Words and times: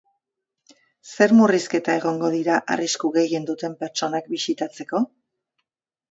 Zer 1.17 1.33
murrizketa 1.41 1.97
egongo 1.99 2.31
dira 2.35 2.55
arrisku 2.75 3.11
gehien 3.17 3.45
duten 3.49 3.75
pertsonak 3.83 4.31
bisitatzeko? 4.37 5.03